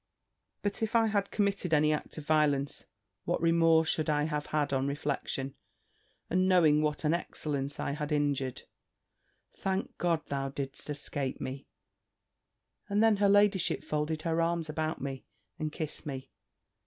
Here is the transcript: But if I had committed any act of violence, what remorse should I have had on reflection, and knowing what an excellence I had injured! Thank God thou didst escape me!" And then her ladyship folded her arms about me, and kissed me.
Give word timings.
But 0.63 0.81
if 0.81 0.95
I 0.95 1.05
had 1.05 1.29
committed 1.29 1.75
any 1.75 1.93
act 1.93 2.17
of 2.17 2.25
violence, 2.25 2.87
what 3.25 3.39
remorse 3.39 3.87
should 3.87 4.09
I 4.09 4.23
have 4.23 4.47
had 4.47 4.73
on 4.73 4.87
reflection, 4.87 5.53
and 6.27 6.49
knowing 6.49 6.81
what 6.81 7.05
an 7.05 7.13
excellence 7.13 7.79
I 7.79 7.91
had 7.91 8.11
injured! 8.11 8.63
Thank 9.53 9.95
God 9.99 10.25
thou 10.25 10.49
didst 10.49 10.89
escape 10.89 11.39
me!" 11.39 11.67
And 12.89 13.03
then 13.03 13.17
her 13.17 13.29
ladyship 13.29 13.83
folded 13.83 14.23
her 14.23 14.41
arms 14.41 14.69
about 14.69 14.99
me, 15.01 15.23
and 15.59 15.71
kissed 15.71 16.07
me. 16.07 16.31